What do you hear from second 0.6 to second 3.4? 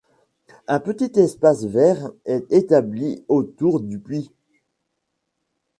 Un petit espace vert est établi